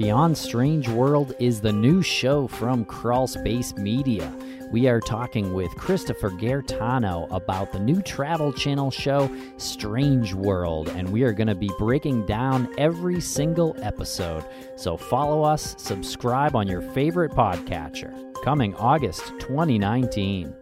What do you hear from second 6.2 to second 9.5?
Gaetano about the new Travel Channel show